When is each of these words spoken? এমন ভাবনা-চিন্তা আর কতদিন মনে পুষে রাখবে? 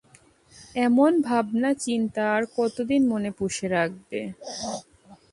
এমন 0.79 1.11
ভাবনা-চিন্তা 1.21 2.23
আর 2.35 2.43
কতদিন 2.57 3.01
মনে 3.11 3.31
পুষে 3.37 3.67
রাখবে? 3.69 4.21